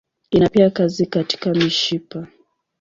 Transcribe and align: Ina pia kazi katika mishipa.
Ina 0.31 0.49
pia 0.49 0.69
kazi 0.69 1.05
katika 1.05 1.53
mishipa. 1.53 2.27